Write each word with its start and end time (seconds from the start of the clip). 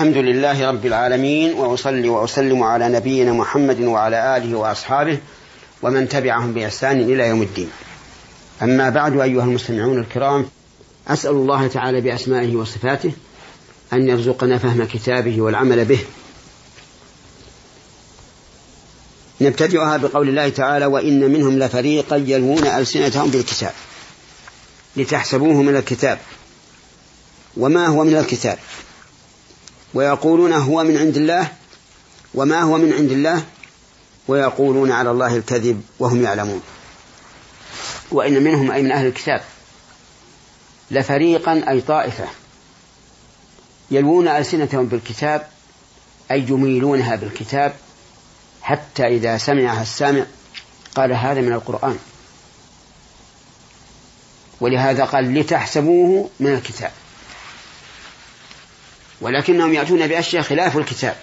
الحمد 0.00 0.16
لله 0.16 0.68
رب 0.70 0.86
العالمين 0.86 1.52
وأصلي 1.52 2.08
وأسلم 2.08 2.62
على 2.62 2.88
نبينا 2.88 3.32
محمد 3.32 3.80
وعلى 3.80 4.36
آله 4.36 4.58
وأصحابه 4.58 5.18
ومن 5.82 6.08
تبعهم 6.08 6.52
بإحسان 6.52 7.00
إلى 7.00 7.28
يوم 7.28 7.42
الدين. 7.42 7.70
أما 8.62 8.90
بعد 8.90 9.20
أيها 9.20 9.44
المستمعون 9.44 9.98
الكرام 9.98 10.46
أسأل 11.08 11.30
الله 11.30 11.66
تعالى 11.66 12.00
بأسمائه 12.00 12.56
وصفاته 12.56 13.12
أن 13.92 14.08
يرزقنا 14.08 14.58
فهم 14.58 14.84
كتابه 14.84 15.40
والعمل 15.40 15.84
به. 15.84 16.00
نبتدئها 19.40 19.96
بقول 19.96 20.28
الله 20.28 20.48
تعالى 20.48 20.86
وإن 20.86 21.32
منهم 21.32 21.58
لفريقا 21.58 22.16
يلوون 22.16 22.66
ألسنتهم 22.66 23.30
بالكتاب 23.30 23.72
لتحسبوه 24.96 25.62
من 25.62 25.76
الكتاب 25.76 26.18
وما 27.56 27.86
هو 27.86 28.04
من 28.04 28.16
الكتاب 28.16 28.58
ويقولون 29.94 30.52
هو 30.52 30.84
من 30.84 30.96
عند 30.96 31.16
الله 31.16 31.48
وما 32.34 32.62
هو 32.62 32.78
من 32.78 32.92
عند 32.92 33.10
الله 33.10 33.44
ويقولون 34.28 34.92
على 34.92 35.10
الله 35.10 35.36
الكذب 35.36 35.82
وهم 35.98 36.22
يعلمون. 36.22 36.62
وإن 38.10 38.42
منهم 38.42 38.70
أي 38.70 38.82
من 38.82 38.92
أهل 38.92 39.06
الكتاب 39.06 39.42
لفريقا 40.90 41.64
أي 41.68 41.80
طائفة 41.80 42.24
يلوون 43.90 44.28
ألسنتهم 44.28 44.86
بالكتاب 44.86 45.48
أي 46.30 46.46
يميلونها 46.48 47.16
بالكتاب 47.16 47.74
حتى 48.62 49.06
إذا 49.06 49.38
سمعها 49.38 49.82
السامع 49.82 50.24
قال 50.94 51.12
هذا 51.12 51.40
من 51.40 51.52
القرآن. 51.52 51.98
ولهذا 54.60 55.04
قال 55.04 55.34
لتحسبوه 55.34 56.30
من 56.40 56.54
الكتاب. 56.54 56.92
ولكنهم 59.20 59.72
يأتون 59.72 60.06
بأشياء 60.06 60.42
خلاف 60.42 60.76
الكتاب. 60.76 61.16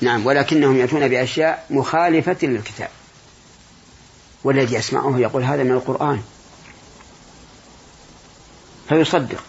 نعم 0.00 0.26
ولكنهم 0.26 0.76
يأتون 0.76 1.08
بأشياء 1.08 1.66
مخالفة 1.70 2.36
للكتاب. 2.42 2.88
والذي 4.44 4.74
يسمعه 4.74 5.18
يقول 5.18 5.42
هذا 5.42 5.62
من 5.62 5.70
القرآن. 5.70 6.22
فيصدق. 8.88 9.42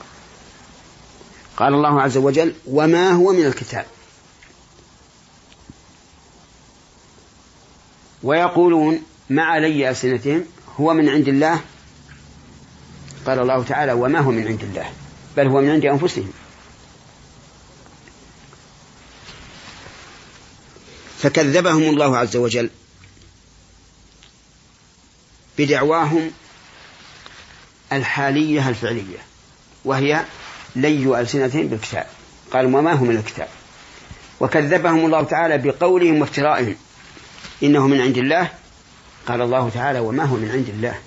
قال 1.58 1.74
الله 1.74 2.02
عز 2.02 2.18
وجل 2.18 2.54
وما 2.68 3.12
هو 3.12 3.34
من 3.34 3.46
الكتاب؟ 3.46 3.86
ويقولون 8.24 9.04
مع 9.30 9.44
علي 9.44 9.90
ألسنتهم؟ 9.90 10.46
هو 10.80 10.94
من 10.94 11.10
عند 11.10 11.28
الله؟ 11.28 11.60
قال 13.26 13.40
الله 13.40 13.64
تعالى 13.64 13.94
وما 13.94 14.20
هو 14.20 14.32
من 14.32 14.48
عند 14.48 14.64
الله؟ 14.64 14.92
بل 15.38 15.48
هو 15.48 15.62
من 15.62 15.70
عند 15.70 15.86
أنفسهم. 15.86 16.32
فكذبهم 21.22 21.84
الله 21.84 22.18
عز 22.18 22.38
وجل. 22.38 22.70
بدعواهم 25.58 26.32
الحالية 27.92 28.70
الفعلية 28.70 29.18
وهي 29.86 30.26
لي 30.76 31.20
ألسنتهم 31.20 31.68
بالكتاب. 31.68 32.08
قال 32.52 32.66
وما 32.66 32.94
هو 32.94 33.06
من 33.06 33.18
الكتاب. 33.18 33.48
وكذبهم 34.40 35.06
الله 35.06 35.24
تعالى 35.24 35.58
بقولهم 35.58 36.22
وافترائهم. 36.22 36.76
إنه 37.64 37.88
من 37.88 38.02
عند 38.02 38.18
الله. 38.18 38.52
قال 39.28 39.42
الله 39.42 39.70
تعالى 39.70 40.00
وما 40.00 40.24
هو 40.24 40.36
من 40.36 40.52
عند 40.52 40.70
الله. 40.70 41.00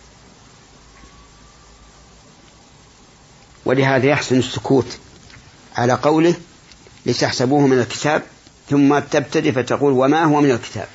ولهذا 3.64 4.06
يحسن 4.06 4.38
السكوت 4.38 4.98
على 5.76 5.92
قوله 5.92 6.34
لتحسبوه 7.06 7.66
من 7.66 7.78
الكتاب 7.78 8.22
ثم 8.70 8.98
تبتدئ 8.98 9.52
فتقول 9.52 9.92
وما 9.92 10.24
هو 10.24 10.40
من 10.40 10.50
الكتاب. 10.50 10.88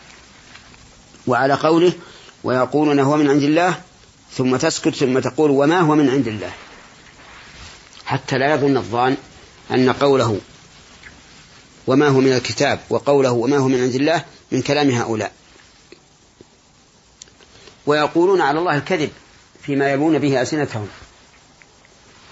وعلى 1.27 1.53
قوله 1.53 1.93
ويقولون 2.43 2.99
هو 2.99 3.17
من 3.17 3.29
عند 3.29 3.43
الله 3.43 3.81
ثم 4.31 4.55
تسكت 4.55 4.95
ثم 4.95 5.19
تقول 5.19 5.51
وما 5.51 5.79
هو 5.79 5.95
من 5.95 6.09
عند 6.09 6.27
الله. 6.27 6.51
حتى 8.05 8.37
لا 8.37 8.53
يظن 8.53 8.77
الظان 8.77 9.17
أن 9.71 9.89
قوله 9.89 10.39
وما 11.87 12.07
هو 12.07 12.19
من 12.19 12.33
الكتاب 12.33 12.79
وقوله 12.89 13.31
وما 13.31 13.57
هو 13.57 13.67
من 13.67 13.81
عند 13.81 13.95
الله 13.95 14.23
من 14.51 14.61
كلام 14.61 14.89
هؤلاء. 14.89 15.31
ويقولون 17.85 18.41
على 18.41 18.59
الله 18.59 18.77
الكذب 18.77 19.09
فيما 19.61 19.91
يلون 19.91 20.19
به 20.19 20.41
ألسنتهم. 20.41 20.87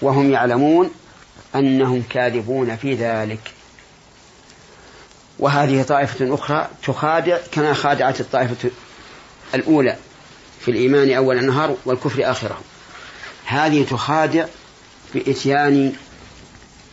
وهم 0.02 0.30
يعلمون 0.30 0.90
أنهم 1.54 2.02
كاذبون 2.10 2.76
في 2.76 2.94
ذلك. 2.94 3.55
وهذه 5.38 5.82
طائفة 5.82 6.34
أخرى 6.34 6.68
تخادع 6.82 7.38
كما 7.52 7.74
خادعت 7.74 8.20
الطائفة 8.20 8.70
الأولى 9.54 9.96
في 10.60 10.70
الإيمان 10.70 11.12
أول 11.12 11.38
النهار 11.38 11.76
والكفر 11.84 12.30
آخره. 12.30 12.60
هذه 13.44 13.86
تخادع 13.90 14.46
بإتيان 15.14 15.92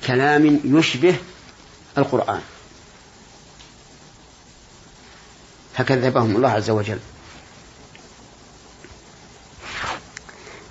كلام 0.07 0.59
يشبه 0.63 1.15
القرآن. 1.97 2.41
فكذبهم 5.77 6.35
الله 6.35 6.49
عز 6.49 6.69
وجل. 6.69 6.99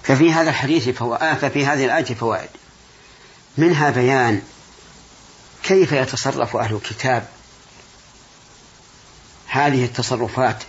ففي 0.03 0.33
هذا 0.33 0.51
الحديث 0.51 0.89
فوائد 0.89 1.39
ففي 1.39 1.67
هذه 1.67 1.85
الآية 1.85 2.15
فوائد. 2.15 2.49
منها 3.59 3.91
بيان 3.91 4.43
كيف 5.63 5.93
يتصرف 5.93 6.57
أهل 6.57 6.75
الكتاب 6.75 7.29
هذه 9.53 9.85
التصرفات 9.85 10.63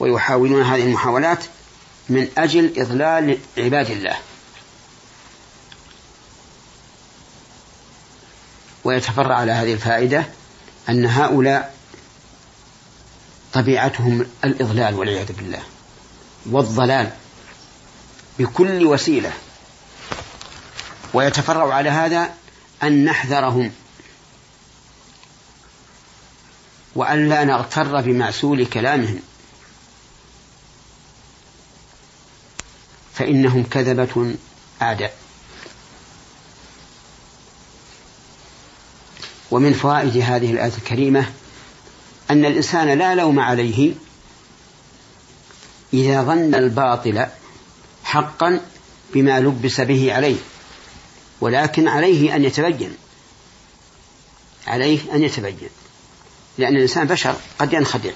ويحاولون 0.00 0.62
هذه 0.62 0.82
المحاولات 0.82 1.44
من 2.08 2.28
أجل 2.38 2.72
إضلال 2.76 3.38
عباد 3.58 3.90
الله. 3.90 4.16
ويتفرع 8.84 9.34
على 9.34 9.52
هذه 9.52 9.72
الفائدة 9.72 10.26
أن 10.88 11.06
هؤلاء 11.06 11.74
طبيعتهم 13.52 14.26
الإضلال 14.44 14.94
والعياذ 14.94 15.32
بالله 15.32 15.62
والضلال 16.50 17.10
بكل 18.38 18.86
وسيلة. 18.86 19.32
ويتفرع 21.14 21.74
على 21.74 21.90
هذا 21.90 22.34
أن 22.82 23.04
نحذرهم 23.04 23.72
وأن 26.94 27.28
لا 27.28 27.44
نغتر 27.44 28.00
بمعسول 28.00 28.66
كلامهم. 28.66 29.20
فإنهم 33.14 33.62
كذبة 33.62 34.34
أعداء 34.82 35.14
ومن 39.50 39.72
فوائد 39.72 40.16
هذه 40.16 40.50
الآية 40.50 40.72
الكريمة 40.78 41.32
أن 42.30 42.44
الإنسان 42.44 42.98
لا 42.98 43.14
لوم 43.14 43.40
عليه 43.40 43.94
إذا 45.94 46.22
ظن 46.22 46.54
الباطل 46.54 47.26
حقا 48.04 48.60
بما 49.14 49.40
لبس 49.40 49.80
به 49.80 50.14
عليه 50.14 50.36
ولكن 51.40 51.88
عليه 51.88 52.36
أن 52.36 52.44
يتبين. 52.44 52.96
عليه 54.66 55.14
أن 55.14 55.22
يتبين. 55.22 55.70
لأن 56.60 56.76
الإنسان 56.76 57.06
بشر 57.06 57.36
قد 57.58 57.72
ينخدع 57.72 58.10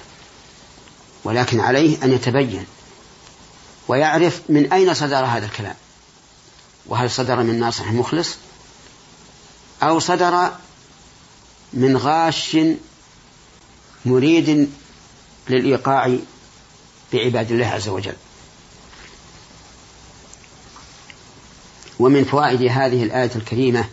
ولكن 1.23 1.59
عليه 1.59 2.03
أن 2.03 2.11
يتبين 2.13 2.65
ويعرف 3.87 4.41
من 4.49 4.73
أين 4.73 4.93
صدر 4.93 5.25
هذا 5.25 5.45
الكلام. 5.45 5.75
وهل 6.85 7.11
صدر 7.11 7.43
من 7.43 7.59
ناصح 7.59 7.91
مخلص 7.91 8.35
أو 9.83 9.99
صدر 9.99 10.51
من 11.73 11.97
غاش 11.97 12.57
مريد 14.05 14.69
للإيقاع 15.49 16.17
بعباد 17.13 17.51
الله 17.51 17.67
عز 17.67 17.89
وجل. 17.89 18.15
ومن 21.99 22.23
فوائد 22.23 22.61
هذه 22.61 23.03
الآية 23.03 23.31
الكريمة 23.35 23.85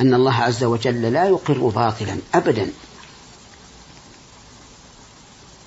أن 0.00 0.14
الله 0.14 0.34
عز 0.34 0.64
وجل 0.64 1.02
لا 1.12 1.28
يقر 1.28 1.58
باطلا 1.58 2.18
أبدا. 2.34 2.72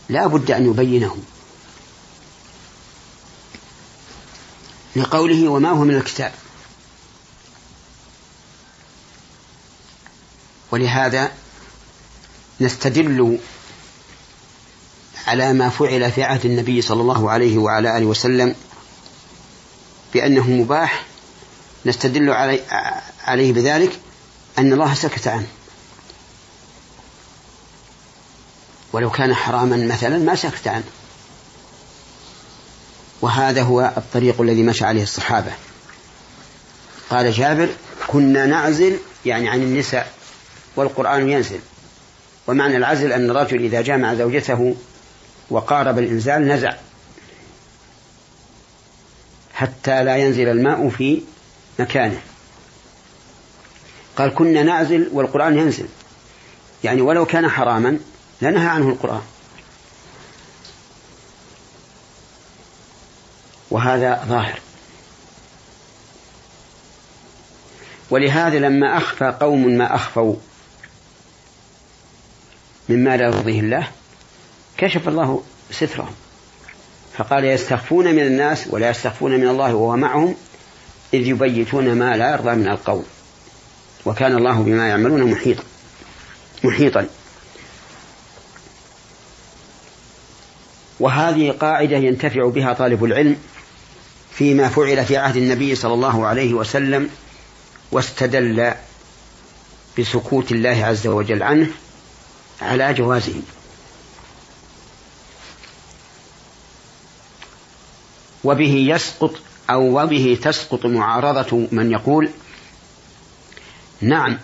لا 0.10 0.28
بد 0.28 0.52
أن 0.52 0.70
يبينه 0.70 1.18
لقوله 4.96 5.48
وما 5.48 5.70
هو 5.70 5.84
من 5.84 5.96
الكتاب. 5.96 6.34
ولهذا 10.72 11.32
نستدل 12.62 13.40
على 15.28 15.54
ما 15.54 15.70
فعل 15.70 16.12
في 16.12 16.24
عهد 16.24 16.46
النبي 16.46 16.82
صلى 16.82 17.02
الله 17.02 17.32
عليه 17.32 17.58
وعلى 17.58 17.98
آله 17.98 18.06
وسلم 18.06 18.56
بأنه 20.14 20.50
مباح. 20.50 21.06
نستدل 21.86 22.30
عليه 23.24 23.54
بذلك 23.54 24.00
أن 24.58 24.74
الله 24.74 24.94
سكت 24.94 25.28
عنه. 25.28 25.48
ولو 28.96 29.10
كان 29.10 29.34
حراما 29.34 29.78
مثلا 29.78 30.18
ما 30.18 30.36
سكت 30.36 30.68
عنه. 30.68 30.84
وهذا 33.22 33.62
هو 33.62 33.94
الطريق 33.98 34.42
الذي 34.42 34.64
مشى 34.64 34.86
عليه 34.86 35.04
الصحابة. 35.04 35.52
قال 37.10 37.32
جابر 37.32 37.70
كنا 38.08 38.46
نعزل 38.46 38.98
يعني 39.26 39.50
عن 39.50 39.62
النساء 39.62 40.12
والقرآن 40.76 41.30
ينزل. 41.30 41.60
ومعنى 42.48 42.78
العزل 42.78 43.12
أن 43.12 43.30
الرجل 43.30 43.64
إذا 43.64 43.82
جامع 43.82 44.14
زوجته 44.14 44.76
وقارب 45.50 46.00
الإنزال 46.00 46.48
نزع. 46.48 46.74
حتى 49.54 50.04
لا 50.04 50.18
ينزل 50.18 50.48
الماء 50.48 50.90
في 50.90 51.22
مكانه. 51.80 52.22
قال 54.18 54.34
كنا 54.34 54.64
نعزل 54.64 55.10
والقرآن 55.14 55.58
ينزل. 55.58 55.88
يعني 56.84 57.02
ولو 57.02 57.26
كان 57.26 57.50
حراما 57.50 58.00
لنهى 58.42 58.68
عنه 58.68 58.90
القرآن. 58.90 59.22
وهذا 63.72 64.24
ظاهر. 64.28 64.60
ولهذا 68.10 68.60
لما 68.60 68.98
أخفى 68.98 69.38
قوم 69.40 69.68
ما 69.68 69.96
أخفوا 69.96 70.36
مما 72.90 73.18
لا 73.18 73.26
يرضيه 73.26 73.60
الله 73.60 73.88
كشف 74.78 75.08
الله 75.08 75.44
سترهم. 75.72 76.16
فقال 77.18 77.46
يستخفون 77.46 78.06
من 78.06 78.20
الناس 78.20 78.68
ولا 78.70 78.90
يستخفون 78.90 79.32
من 79.32 79.48
الله 79.48 79.76
وهو 79.76 79.98
معهم 79.98 80.36
إذ 81.14 81.28
يبيتون 81.28 81.94
ما 81.94 82.18
لا 82.18 82.32
يرضى 82.32 82.56
من 82.56 82.68
القول. 82.68 83.04
وكان 84.06 84.36
الله 84.36 84.62
بما 84.62 84.90
يعملون 84.90 85.32
محيطا. 85.32 85.64
محيطا. 86.64 87.08
وهذه 91.00 91.52
قاعدة 91.52 91.98
ينتفع 91.98 92.50
بها 92.50 92.74
طالب 92.74 93.04
العلم 93.04 93.38
فيما 94.32 94.70
فعل 94.70 95.06
في 95.06 95.18
عهد 95.18 95.36
النبي 95.38 95.76
صلى 95.76 95.94
الله 95.94 96.26
عليه 96.26 96.54
وسلم 96.54 97.10
واستدل 97.92 98.74
بسكوت 100.00 100.52
الله 100.52 100.86
عز 100.86 101.08
وجل 101.08 101.44
عنه 101.44 101.68
على 102.62 102.94
جوازه 102.94 103.42
وبه 108.44 108.86
يسقط 108.90 109.36
أو 109.70 110.02
وبه 110.02 110.40
تسقط 110.42 110.86
معارضة 110.86 111.68
من 111.72 111.92
يقول 111.92 112.30
نعم 114.02 114.38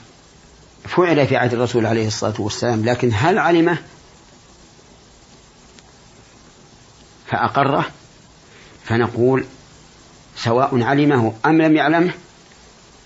فعل 0.88 1.28
في 1.28 1.38
عهد 1.38 1.54
الرسول 1.54 1.86
عليه 1.86 2.08
الصلاة 2.08 2.42
والسلام 2.42 2.86
لكن 2.86 3.12
هل 3.14 3.40
علمه؟ 3.40 3.78
فأقره 7.32 7.86
فنقول 8.86 9.46
سواء 10.38 10.84
علمه 10.84 11.34
أم 11.46 11.62
لم 11.62 11.76
يعلمه 11.76 12.14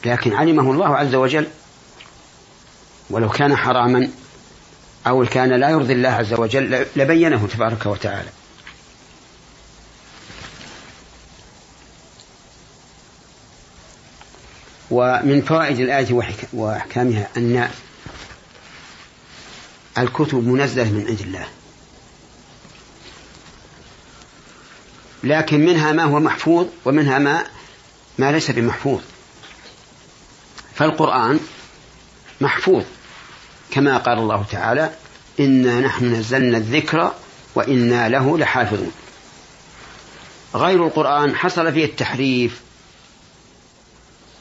لكن 0.06 0.34
علمه 0.34 0.72
الله 0.72 0.98
عز 0.98 1.16
وجل 1.16 1.48
ولو 3.10 3.30
كان 3.30 3.56
حراما 3.56 4.10
أو 5.08 5.26
كان 5.26 5.50
لا 5.50 5.70
يرضي 5.70 5.94
الله 5.94 6.10
عز 6.10 6.34
وجل 6.34 6.86
لبينه 6.96 7.48
تبارك 7.48 7.86
وتعالى. 7.86 8.30
ومن 14.92 15.42
فوائد 15.42 15.80
الآية 15.80 16.22
وأحكامها 16.54 17.30
أن 17.38 17.70
الكتب 19.98 20.48
منزلة 20.48 20.84
من 20.84 21.06
عند 21.10 21.22
الله. 21.22 21.48
لكن 25.26 25.66
منها 25.66 25.92
ما 25.92 26.04
هو 26.04 26.20
محفوظ 26.20 26.68
ومنها 26.86 27.20
ما 27.20 27.46
ما 28.18 28.32
ليس 28.32 28.52
بمحفوظ. 28.52 29.02
فالقرآن 30.76 31.40
محفوظ 32.42 32.84
كما 33.72 33.98
قال 33.98 34.18
الله 34.18 34.46
تعالى 34.52 34.92
إنا 35.40 35.80
نحن 35.80 36.06
نزلنا 36.06 36.58
الذكر 36.58 37.14
وإنا 37.56 38.10
له 38.10 38.38
لحافظون. 38.38 38.92
غير 40.56 40.86
القرآن 40.88 41.36
حصل 41.36 41.74
فيه 41.74 41.86
التحريف 41.86 42.62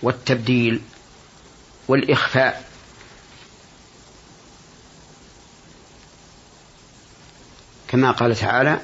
والتبديل 0.03 0.81
والإخفاء. 1.89 2.69
كما 7.89 8.11
قال 8.11 8.37
تعالى 8.37 8.81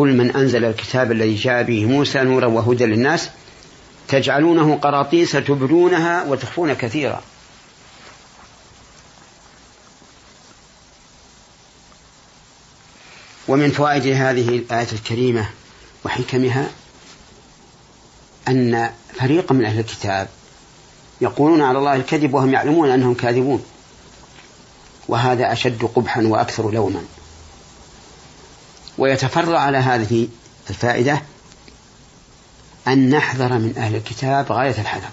قل 0.00 0.16
من 0.16 0.36
أنزل 0.36 0.64
الكتاب 0.64 1.12
الذي 1.12 1.34
جاء 1.34 1.62
به 1.62 1.86
موسى 1.86 2.22
نورا 2.22 2.46
وهدى 2.46 2.86
للناس 2.86 3.30
تجعلونه 4.08 4.76
قراطيس 4.76 5.32
تبدونها 5.32 6.24
وتخفون 6.24 6.72
كثيرا. 6.72 7.22
ومن 13.48 13.70
فوائد 13.70 14.06
هذه 14.06 14.48
الآية 14.48 14.88
الكريمة 14.92 15.50
وحكمها 16.04 16.70
أن 18.48 18.90
فريقا 19.14 19.54
من 19.54 19.64
أهل 19.64 19.78
الكتاب 19.78 20.28
يقولون 21.20 21.62
على 21.62 21.78
الله 21.78 21.96
الكذب 21.96 22.34
وهم 22.34 22.52
يعلمون 22.52 22.90
أنهم 22.90 23.14
كاذبون. 23.14 23.64
وهذا 25.08 25.52
أشد 25.52 25.84
قبحا 25.84 26.22
وأكثر 26.22 26.70
لوما. 26.70 27.04
ويتفرع 29.00 29.58
على 29.58 29.78
هذه 29.78 30.28
الفائدة 30.70 31.22
أن 32.88 33.10
نحذر 33.10 33.52
من 33.52 33.74
أهل 33.76 33.94
الكتاب 33.96 34.52
غاية 34.52 34.80
الحذر. 34.80 35.08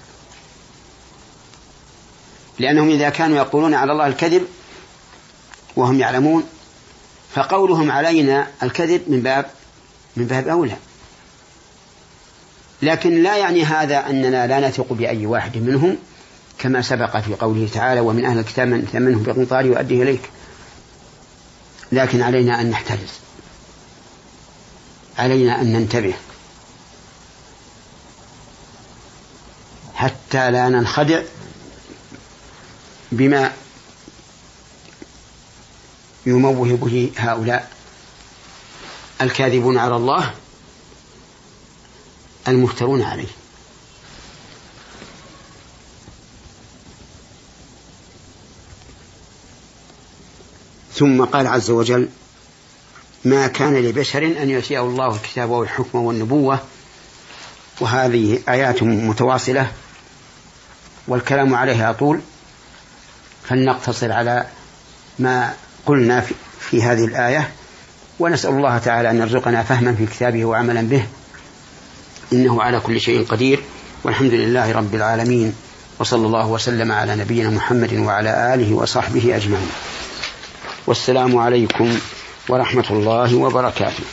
لأنهم 2.59 2.89
إذا 2.89 3.09
كانوا 3.09 3.37
يقولون 3.37 3.73
على 3.73 3.91
الله 3.91 4.07
الكذب 4.07 4.47
وهم 5.75 5.99
يعلمون 5.99 6.43
فقولهم 7.33 7.91
علينا 7.91 8.47
الكذب 8.63 9.01
من 9.07 9.21
باب 9.21 9.45
من 10.15 10.25
باب 10.25 10.47
أولى. 10.47 10.75
لكن 12.81 13.23
لا 13.23 13.37
يعني 13.37 13.63
هذا 13.63 14.09
أننا 14.09 14.47
لا 14.47 14.67
نثق 14.67 14.93
بأي 14.93 15.25
واحد 15.25 15.57
منهم 15.57 15.97
كما 16.59 16.81
سبق 16.81 17.17
في 17.17 17.35
قوله 17.35 17.69
تعالى 17.73 17.99
ومن 17.99 18.25
أهل 18.25 18.39
الكتاب 18.39 18.67
من 18.67 18.85
ثمنه 18.93 19.23
بقنطار 19.23 19.65
يؤديه 19.65 20.03
إليك. 20.03 20.29
لكن 21.91 22.21
علينا 22.21 22.61
أن 22.61 22.69
نحترز. 22.69 23.26
علينا 25.17 25.61
أن 25.61 25.73
ننتبه. 25.73 26.13
حتى 29.95 30.51
لا 30.51 30.69
ننخدع 30.69 31.21
بما 33.11 33.53
يموه 36.25 36.77
به 36.77 37.11
هؤلاء 37.17 37.71
الكاذبون 39.21 39.77
على 39.77 39.95
الله 39.95 40.33
المفترون 42.47 43.01
عليه. 43.01 43.27
ثم 50.93 51.25
قال 51.25 51.47
عز 51.47 51.71
وجل 51.71 52.09
ما 53.27 53.47
كان 53.47 53.75
لبشر 53.75 54.25
أن 54.25 54.49
يؤتيه 54.49 54.79
الله 54.79 55.15
الكتاب 55.15 55.49
والحكم 55.49 55.99
والنبوة 55.99 56.59
وهذه 57.81 58.39
آيات 58.49 58.83
متواصلة 58.83 59.71
والكلام 61.07 61.55
عليها 61.55 61.91
طول 61.91 62.19
فلنقتصر 63.49 64.11
على 64.11 64.45
ما 65.19 65.53
قلنا 65.85 66.21
في, 66.21 66.33
في 66.59 66.83
هذه 66.83 67.05
الآية. 67.05 67.51
ونسأل 68.19 68.49
الله 68.49 68.77
تعالى 68.77 69.09
أن 69.09 69.17
يرزقنا 69.17 69.63
فهما 69.63 69.93
في 69.93 70.05
كتابه 70.05 70.45
وعملا 70.45 70.81
به. 70.81 71.05
إنه 72.33 72.61
على 72.61 72.79
كل 72.79 73.01
شيء 73.01 73.25
قدير. 73.25 73.63
والحمد 74.03 74.33
لله 74.33 74.71
رب 74.71 74.95
العالمين. 74.95 75.55
وصلى 75.99 76.25
الله 76.25 76.47
وسلم 76.47 76.91
على 76.91 77.15
نبينا 77.15 77.49
محمد 77.49 77.93
وعلى 77.93 78.53
آله 78.53 78.73
وصحبه 78.73 79.35
أجمعين. 79.35 79.71
والسلام 80.87 81.37
عليكم 81.37 81.99
ورحمة 82.49 82.85
الله 82.91 83.35
وبركاته. 83.35 84.03